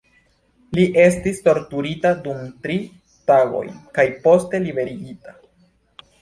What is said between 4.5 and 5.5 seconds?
liberigita.